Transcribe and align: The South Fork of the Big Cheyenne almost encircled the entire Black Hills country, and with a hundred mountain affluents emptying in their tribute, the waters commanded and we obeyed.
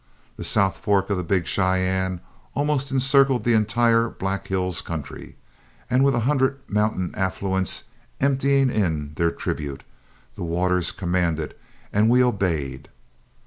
The 0.35 0.43
South 0.43 0.77
Fork 0.77 1.11
of 1.11 1.17
the 1.17 1.23
Big 1.23 1.45
Cheyenne 1.45 2.21
almost 2.55 2.89
encircled 2.89 3.43
the 3.43 3.53
entire 3.53 4.09
Black 4.09 4.47
Hills 4.47 4.81
country, 4.81 5.35
and 5.91 6.03
with 6.03 6.15
a 6.15 6.21
hundred 6.21 6.59
mountain 6.67 7.13
affluents 7.15 7.83
emptying 8.19 8.71
in 8.71 9.13
their 9.13 9.29
tribute, 9.29 9.83
the 10.33 10.43
waters 10.43 10.91
commanded 10.91 11.53
and 11.93 12.09
we 12.09 12.23
obeyed. 12.23 12.89